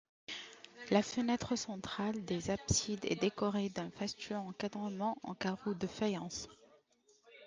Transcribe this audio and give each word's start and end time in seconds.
La 0.89 1.03
fenêtre 1.03 1.55
centrale 1.55 2.25
des 2.25 2.49
absides 2.49 3.05
est 3.05 3.21
décorée 3.21 3.69
d'un 3.69 3.91
fastueux 3.91 4.35
encadrement 4.35 5.15
en 5.21 5.35
carreaux 5.35 5.75
de 5.75 5.85
faïence. 5.85 6.49